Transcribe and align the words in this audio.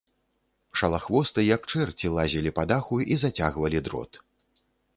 Шалахвосты, 0.79 1.43
як 1.55 1.67
чэрці, 1.75 2.11
лазілі 2.17 2.55
па 2.61 2.67
даху 2.73 2.95
і 3.17 3.21
зацягвалі 3.25 3.85
дрот. 3.89 4.11